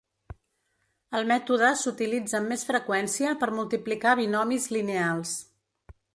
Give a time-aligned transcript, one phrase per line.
[1.19, 5.37] El mètode s'utilitza amb més freqüència per multiplicar binomis lineals.